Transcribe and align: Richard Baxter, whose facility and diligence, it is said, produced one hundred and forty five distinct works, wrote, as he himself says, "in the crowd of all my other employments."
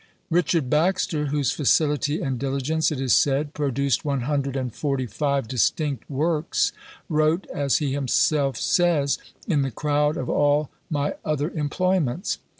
Richard 0.31 0.67
Baxter, 0.67 1.27
whose 1.27 1.51
facility 1.51 2.21
and 2.23 2.39
diligence, 2.39 2.91
it 2.91 2.99
is 2.99 3.13
said, 3.13 3.53
produced 3.53 4.03
one 4.03 4.21
hundred 4.21 4.55
and 4.55 4.73
forty 4.73 5.05
five 5.05 5.47
distinct 5.47 6.09
works, 6.09 6.71
wrote, 7.07 7.45
as 7.53 7.77
he 7.77 7.91
himself 7.93 8.57
says, 8.57 9.19
"in 9.47 9.61
the 9.61 9.69
crowd 9.69 10.17
of 10.17 10.27
all 10.27 10.71
my 10.89 11.13
other 11.23 11.51
employments." 11.51 12.39